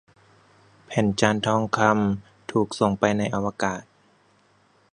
[0.85, 3.81] แผ่นจานทองคำ ถูกส่งไปในอวกาศ